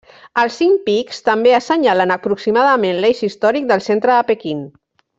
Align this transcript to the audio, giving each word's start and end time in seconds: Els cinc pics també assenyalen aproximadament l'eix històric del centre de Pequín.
Els 0.43 0.55
cinc 0.61 0.79
pics 0.87 1.21
també 1.27 1.51
assenyalen 1.57 2.13
aproximadament 2.17 3.05
l'eix 3.05 3.23
històric 3.31 3.69
del 3.75 3.85
centre 3.93 4.17
de 4.19 4.29
Pequín. 4.35 4.69